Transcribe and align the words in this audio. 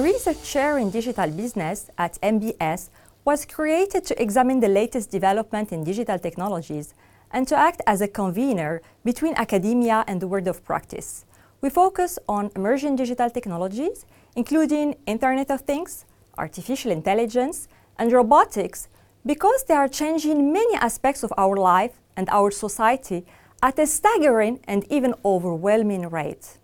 research 0.00 0.42
chair 0.44 0.78
in 0.78 0.90
digital 0.90 1.30
business 1.30 1.90
at 1.98 2.18
MBS 2.22 2.90
was 3.24 3.44
created 3.44 4.04
to 4.06 4.22
examine 4.22 4.60
the 4.60 4.68
latest 4.68 5.10
development 5.10 5.72
in 5.72 5.84
digital 5.84 6.18
technologies 6.18 6.94
and 7.32 7.48
to 7.48 7.56
act 7.56 7.80
as 7.86 8.00
a 8.00 8.08
convener 8.08 8.82
between 9.04 9.34
academia 9.36 10.04
and 10.06 10.20
the 10.20 10.28
world 10.28 10.48
of 10.48 10.64
practice. 10.64 11.24
We 11.60 11.70
focus 11.70 12.18
on 12.28 12.50
emerging 12.56 12.96
digital 12.96 13.30
technologies, 13.30 14.04
including 14.36 14.96
Internet 15.06 15.50
of 15.50 15.62
Things, 15.62 16.04
artificial 16.36 16.90
intelligence, 16.90 17.68
and 17.98 18.12
robotics, 18.12 18.88
because 19.24 19.64
they 19.64 19.74
are 19.74 19.88
changing 19.88 20.52
many 20.52 20.74
aspects 20.76 21.22
of 21.22 21.32
our 21.38 21.56
life 21.56 22.00
and 22.16 22.28
our 22.30 22.50
society 22.50 23.24
at 23.62 23.78
a 23.78 23.86
staggering 23.86 24.60
and 24.64 24.84
even 24.90 25.14
overwhelming 25.24 26.08
rate. 26.08 26.58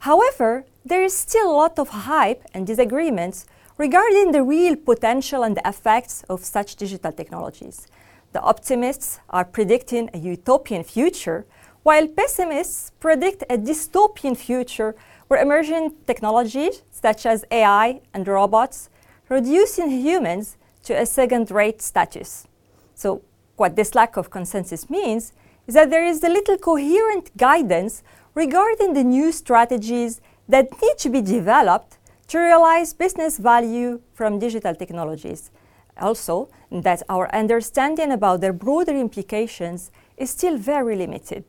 However, 0.00 0.64
there 0.84 1.02
is 1.02 1.16
still 1.16 1.50
a 1.50 1.54
lot 1.54 1.78
of 1.78 1.88
hype 1.88 2.42
and 2.54 2.66
disagreements 2.66 3.46
regarding 3.78 4.32
the 4.32 4.42
real 4.42 4.76
potential 4.76 5.42
and 5.42 5.56
the 5.56 5.68
effects 5.68 6.24
of 6.28 6.44
such 6.44 6.76
digital 6.76 7.12
technologies. 7.12 7.86
The 8.32 8.40
optimists 8.40 9.20
are 9.30 9.44
predicting 9.44 10.10
a 10.12 10.18
utopian 10.18 10.84
future, 10.84 11.44
while 11.82 12.06
pessimists 12.08 12.92
predict 13.00 13.42
a 13.50 13.58
dystopian 13.58 14.36
future 14.36 14.94
where 15.28 15.42
emerging 15.42 15.94
technologies 16.06 16.82
such 16.90 17.26
as 17.26 17.44
AI 17.50 18.00
and 18.14 18.26
robots 18.26 18.88
reducing 19.28 19.90
humans 19.90 20.56
to 20.84 20.94
a 20.94 21.06
second-rate 21.06 21.80
status. 21.80 22.46
So 22.94 23.22
what 23.56 23.76
this 23.76 23.94
lack 23.94 24.16
of 24.16 24.30
consensus 24.30 24.90
means 24.90 25.32
is 25.66 25.74
that 25.74 25.90
there 25.90 26.04
is 26.04 26.22
a 26.22 26.28
little 26.28 26.58
coherent 26.58 27.36
guidance 27.36 28.02
regarding 28.34 28.94
the 28.94 29.04
new 29.04 29.30
strategies 29.32 30.20
that 30.52 30.70
need 30.82 30.98
to 30.98 31.08
be 31.08 31.22
developed 31.22 31.96
to 32.28 32.38
realize 32.38 32.92
business 32.92 33.38
value 33.38 34.00
from 34.12 34.38
digital 34.38 34.74
technologies. 34.74 35.50
Also, 35.98 36.50
that 36.70 37.02
our 37.08 37.26
understanding 37.34 38.12
about 38.12 38.40
their 38.42 38.52
broader 38.52 38.96
implications 38.96 39.90
is 40.18 40.30
still 40.30 40.58
very 40.58 40.94
limited. 40.94 41.44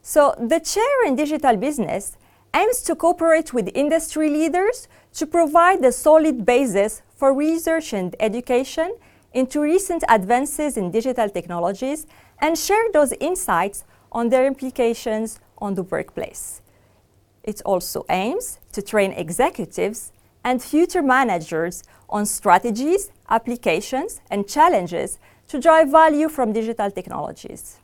So 0.00 0.34
the 0.38 0.60
chair 0.60 1.06
in 1.06 1.16
digital 1.16 1.56
business 1.56 2.16
aims 2.54 2.80
to 2.82 2.94
cooperate 2.94 3.52
with 3.52 3.70
industry 3.74 4.30
leaders 4.30 4.88
to 5.14 5.26
provide 5.26 5.84
a 5.84 5.92
solid 5.92 6.46
basis 6.46 7.02
for 7.14 7.34
research 7.34 7.92
and 7.92 8.16
education 8.20 8.96
into 9.34 9.60
recent 9.60 10.02
advances 10.08 10.78
in 10.78 10.90
digital 10.90 11.28
technologies 11.28 12.06
and 12.40 12.56
share 12.56 12.86
those 12.92 13.12
insights 13.20 13.84
on 14.12 14.30
their 14.30 14.46
implications 14.46 15.40
on 15.58 15.74
the 15.74 15.82
workplace. 15.82 16.62
It 17.46 17.62
also 17.64 18.04
aims 18.10 18.58
to 18.72 18.82
train 18.82 19.12
executives 19.12 20.12
and 20.44 20.62
future 20.62 21.02
managers 21.02 21.84
on 22.08 22.26
strategies, 22.26 23.10
applications, 23.28 24.20
and 24.30 24.48
challenges 24.48 25.18
to 25.48 25.60
drive 25.60 25.90
value 25.90 26.28
from 26.28 26.52
digital 26.52 26.90
technologies. 26.90 27.78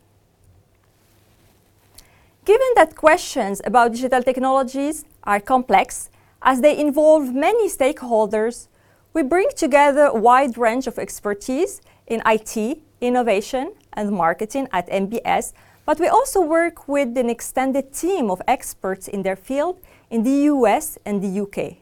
Given 2.44 2.66
that 2.74 2.96
questions 2.96 3.60
about 3.64 3.92
digital 3.92 4.22
technologies 4.22 5.05
are 5.22 5.38
complex 5.38 6.10
as 6.42 6.60
they 6.60 6.77
involve 6.77 7.33
many 7.33 7.68
stakeholders, 7.68 8.66
we 9.14 9.22
bring 9.22 9.48
together 9.55 10.06
a 10.06 10.18
wide 10.18 10.58
range 10.58 10.88
of 10.88 10.98
expertise 10.98 11.80
in 12.08 12.20
IT, 12.27 12.78
innovation, 13.00 13.72
and 13.92 14.10
marketing 14.10 14.68
at 14.72 14.88
MBS 14.88 15.52
but 15.84 15.98
we 15.98 16.08
also 16.08 16.41
work 16.41 16.88
with 16.88 17.17
an 17.17 17.29
extended 17.29 17.92
team 17.92 18.30
of 18.30 18.40
experts 18.46 19.08
in 19.08 19.23
their 19.23 19.36
field 19.36 19.80
in 20.11 20.23
the 20.23 20.46
US 20.52 20.98
and 21.05 21.23
the 21.23 21.40
UK. 21.40 21.79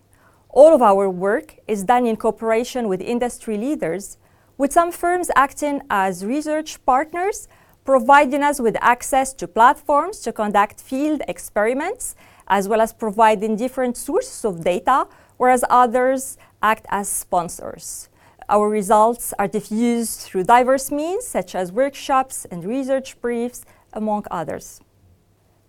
All 0.49 0.75
of 0.75 0.83
our 0.83 1.09
work 1.09 1.57
is 1.69 1.85
done 1.85 2.07
in 2.07 2.17
cooperation 2.17 2.89
with 2.89 3.01
industry 3.01 3.57
leaders, 3.57 4.19
with 4.59 4.73
some 4.73 4.93
firms 4.93 5.31
acting 5.37 5.81
as 5.89 6.25
research 6.25 6.85
partners, 6.85 7.49
providing 7.85 8.43
us 8.43 8.61
with 8.61 8.77
access 8.81 9.33
to 9.35 9.49
platforms 9.49 10.21
to 10.21 10.33
conduct 10.33 10.81
field 10.81 11.23
experiments, 11.29 12.15
as 12.47 12.69
well 12.69 12.81
as 12.81 12.93
providing 12.93 13.57
different 13.57 13.97
sources 13.97 14.45
of 14.45 14.63
data, 14.63 15.07
whereas 15.39 15.65
others 15.71 16.37
act 16.63 16.85
as 16.91 17.09
sponsors. 17.09 18.10
Our 18.51 18.69
results 18.69 19.33
are 19.39 19.47
diffused 19.47 20.23
through 20.23 20.45
diverse 20.45 20.91
means, 20.91 21.25
such 21.25 21.55
as 21.55 21.71
workshops 21.71 22.47
and 22.51 22.65
research 22.65 23.21
briefs, 23.21 23.65
among 23.93 24.25
others. 24.29 24.81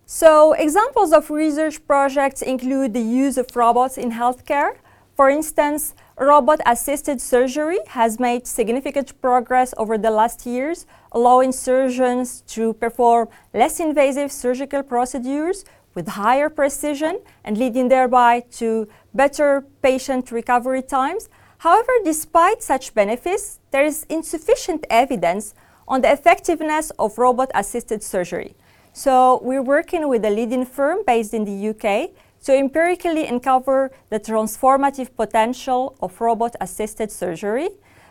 So 0.04 0.52
examples 0.54 1.12
of 1.12 1.30
research 1.30 1.86
projects 1.86 2.42
include 2.42 2.92
the 2.92 3.00
use 3.00 3.38
of 3.38 3.46
robots 3.54 3.96
in 3.96 4.10
healthcare. 4.10 4.72
For 5.14 5.30
instance, 5.30 5.94
robot-assisted 6.18 7.20
surgery 7.20 7.78
has 7.86 8.18
made 8.18 8.48
significant 8.48 9.20
progress 9.22 9.72
over 9.76 9.96
the 9.96 10.10
last 10.10 10.44
years, 10.44 10.84
allowing 11.12 11.52
surgeons 11.52 12.42
to 12.48 12.74
perform 12.74 13.28
less 13.54 13.78
invasive 13.78 14.32
surgical 14.32 14.82
procedures 14.82 15.64
with 15.94 16.08
higher 16.08 16.48
precision 16.48 17.20
and 17.44 17.56
leading 17.58 17.88
thereby 17.88 18.40
to 18.58 18.88
better 19.14 19.64
patient 19.82 20.32
recovery 20.32 20.82
times. 20.82 21.28
However, 21.62 21.92
despite 22.02 22.60
such 22.60 22.92
benefits, 22.92 23.60
there 23.70 23.84
is 23.84 24.04
insufficient 24.08 24.84
evidence 24.90 25.54
on 25.86 26.00
the 26.00 26.10
effectiveness 26.10 26.90
of 26.98 27.16
robot-assisted 27.16 28.02
surgery. 28.02 28.56
So 28.92 29.38
we're 29.44 29.62
working 29.62 30.08
with 30.08 30.24
a 30.24 30.30
leading 30.30 30.66
firm 30.66 31.04
based 31.06 31.32
in 31.32 31.44
the 31.44 31.68
UK 31.70 32.10
to 32.46 32.52
empirically 32.52 33.28
uncover 33.28 33.92
the 34.10 34.18
transformative 34.18 35.14
potential 35.14 35.96
of 36.02 36.20
robot-assisted 36.20 37.12
surgery. 37.12 37.68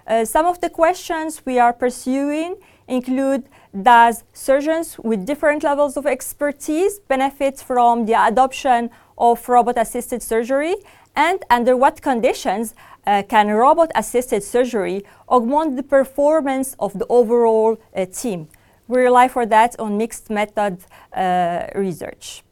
Uh, 0.07 0.23
some 0.23 0.45
of 0.45 0.61
the 0.61 0.69
questions 0.69 1.45
we 1.45 1.59
are 1.59 1.73
pursuing 1.73 2.55
include 2.87 3.49
Does 3.73 4.23
surgeons 4.31 4.97
with 4.99 5.25
different 5.25 5.63
levels 5.63 5.97
of 5.97 6.05
expertise 6.05 6.99
benefit 6.99 7.59
from 7.59 8.05
the 8.05 8.13
adoption 8.13 8.91
of 9.21 9.47
robot-assisted 9.47 10.21
surgery? 10.21 10.75
And 11.15 11.39
under 11.49 11.77
what 11.77 12.01
conditions 12.01 12.75
uh, 13.05 13.23
can 13.29 13.47
robot-assisted 13.49 14.43
surgery 14.43 15.03
augment 15.29 15.77
the 15.77 15.83
performance 15.83 16.75
of 16.79 16.97
the 16.99 17.05
overall 17.07 17.77
uh, 17.95 18.05
team? 18.05 18.49
We 18.87 18.99
rely 19.01 19.27
for 19.29 19.45
that 19.45 19.79
on 19.79 19.97
mixed 19.97 20.29
method 20.29 20.79
uh, 21.13 21.67
research. 21.75 22.43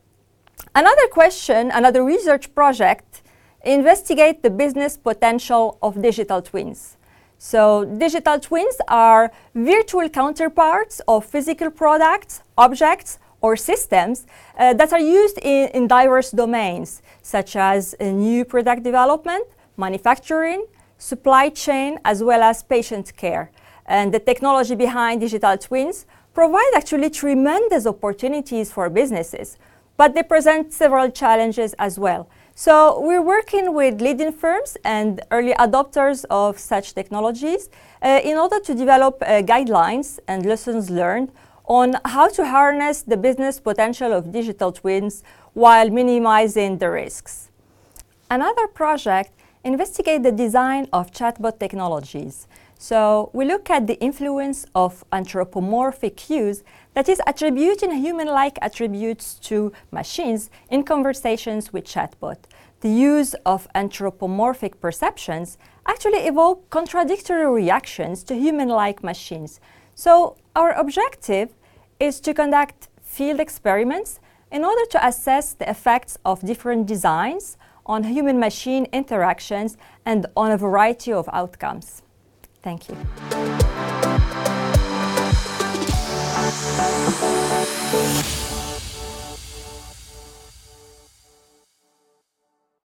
Another 0.75 1.07
question, 1.07 1.71
another 1.71 2.03
research 2.05 2.53
project, 2.53 3.23
investigate 3.63 4.43
the 4.43 4.49
business 4.49 4.95
potential 4.95 5.77
of 5.81 6.01
digital 6.01 6.41
twins. 6.41 6.95
So 7.37 7.85
digital 7.85 8.39
twins 8.39 8.77
are 8.87 9.31
virtual 9.55 10.09
counterparts 10.09 11.01
of 11.07 11.25
physical 11.25 11.71
products, 11.71 12.43
objects, 12.57 13.17
or 13.41 13.55
systems 13.55 14.25
uh, 14.57 14.73
that 14.73 14.91
are 14.93 14.99
used 14.99 15.37
in, 15.41 15.69
in, 15.69 15.87
diverse 15.87 16.31
domains, 16.31 17.01
such 17.21 17.55
as 17.55 17.95
uh, 17.99 18.05
new 18.05 18.43
product 18.45 18.83
development, 18.83 19.45
manufacturing, 19.77 20.65
supply 20.97 21.49
chain, 21.49 21.97
as 22.03 22.21
well 22.21 22.41
as 22.41 22.63
patient 22.63 23.15
care. 23.15 23.51
And 23.85 24.13
the 24.13 24.19
technology 24.19 24.75
behind 24.75 25.21
digital 25.21 25.57
twins 25.57 26.05
provide 26.33 26.71
actually 26.75 27.09
tremendous 27.09 27.85
opportunities 27.85 28.71
for 28.71 28.89
businesses, 28.89 29.57
but 29.97 30.13
they 30.13 30.23
present 30.23 30.73
several 30.73 31.09
challenges 31.09 31.73
as 31.79 31.97
well. 31.97 32.29
So 32.55 32.99
we're 32.99 33.21
working 33.21 33.73
with 33.73 34.01
leading 34.01 34.33
firms 34.33 34.77
and 34.83 35.21
early 35.31 35.53
adopters 35.53 36.25
of 36.29 36.59
such 36.59 36.93
technologies 36.93 37.69
uh, 38.01 38.19
in 38.21 38.37
order 38.37 38.59
to 38.59 38.75
develop 38.75 39.21
uh, 39.21 39.41
guidelines 39.41 40.19
and 40.27 40.45
lessons 40.45 40.89
learned 40.89 41.31
on 41.69 41.95
how 42.03 42.27
to 42.27 42.45
harness 42.45 43.03
the 43.03 43.15
business 43.15 43.59
potential 43.59 44.11
of 44.11 44.31
digital 44.31 44.71
twins 44.71 45.23
while 45.53 45.89
minimizing 45.89 46.79
the 46.79 46.89
risks. 46.89 47.51
Another 48.29 48.67
project 48.67 49.31
investigate 49.63 50.23
the 50.23 50.31
design 50.31 50.87
of 50.91 51.11
chatbot 51.11 51.59
technologies. 51.59 52.47
So 52.79 53.29
we 53.33 53.45
look 53.45 53.69
at 53.69 53.87
the 53.87 53.99
influence 53.99 54.65
of 54.73 55.03
anthropomorphic 55.11 56.17
cues, 56.17 56.63
that 56.93 57.07
is 57.07 57.21
attributing 57.27 57.91
human-like 57.91 58.57
attributes 58.61 59.35
to 59.35 59.71
machines 59.91 60.49
in 60.69 60.83
conversations 60.83 61.71
with 61.71 61.85
chatbot. 61.85 62.37
The 62.81 62.89
use 62.89 63.35
of 63.45 63.67
anthropomorphic 63.75 64.79
perceptions 64.81 65.57
actually 65.85 66.19
evoke 66.19 66.69
contradictory 66.69 67.45
reactions 67.45 68.23
to 68.23 68.33
human-like 68.33 69.03
machines. 69.03 69.59
So 69.93 70.37
our 70.55 70.71
objective 70.71 71.53
is 71.99 72.19
to 72.21 72.33
conduct 72.33 72.87
field 73.01 73.39
experiments 73.39 74.19
in 74.51 74.63
order 74.63 74.85
to 74.91 75.05
assess 75.05 75.53
the 75.53 75.69
effects 75.69 76.17
of 76.25 76.41
different 76.41 76.87
designs 76.87 77.57
on 77.85 78.03
human-machine 78.03 78.85
interactions 78.93 79.77
and 80.05 80.25
on 80.37 80.51
a 80.51 80.57
variety 80.57 81.11
of 81.11 81.29
outcomes. 81.33 82.01
Thank 82.61 82.89
you. 82.89 82.95